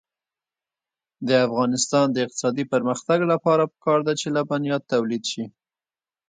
د 1.27 1.29
افغانستان 1.47 2.05
د 2.11 2.17
اقتصادي 2.25 2.65
پرمختګ 2.73 3.19
لپاره 3.31 3.63
پکار 3.73 3.99
ده 4.07 4.13
چې 4.19 4.27
لبنیات 4.35 4.83
تولید 4.93 5.23
شي. 5.31 5.43